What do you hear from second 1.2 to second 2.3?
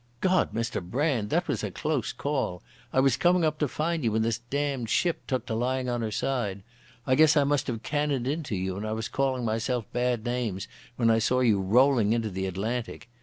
that was a close